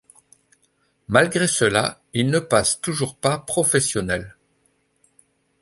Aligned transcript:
Malgré 1.09 1.45
cela, 1.45 2.01
il 2.15 2.31
ne 2.31 2.39
passe 2.39 2.81
toujours 2.81 3.15
pas 3.17 3.37
professionnel. 3.37 4.35